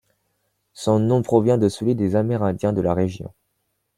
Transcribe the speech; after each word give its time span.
Son 0.73 0.97
nom 0.97 1.21
provient 1.21 1.59
de 1.59 1.69
celui 1.69 1.93
des 1.93 2.15
Amérindiens 2.15 2.73
de 2.73 2.81
la 2.81 2.95
région. 2.95 3.31